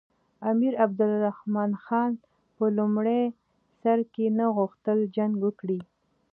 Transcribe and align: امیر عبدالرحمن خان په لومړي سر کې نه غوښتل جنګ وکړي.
امیر 0.49 0.73
عبدالرحمن 0.85 1.71
خان 1.83 2.11
په 2.55 2.65
لومړي 2.77 3.23
سر 3.81 3.99
کې 4.13 4.25
نه 4.37 4.45
غوښتل 4.55 4.97
جنګ 5.15 5.33
وکړي. 5.43 5.79